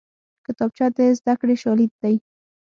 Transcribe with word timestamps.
کتابچه 0.45 0.85
د 0.97 0.99
زدکړې 1.17 1.55
شاليد 1.63 1.91
دی 2.01 2.15